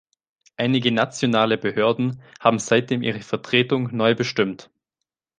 [0.57, 4.71] Einige nationale Behörden haben seitdem ihre Vertretung neu bestimmt.